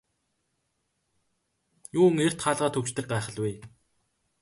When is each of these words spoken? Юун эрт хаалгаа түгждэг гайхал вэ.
Юун 1.99 2.15
эрт 2.25 2.39
хаалгаа 2.43 2.69
түгждэг 2.75 3.05
гайхал 3.11 3.37
вэ. 3.41 3.51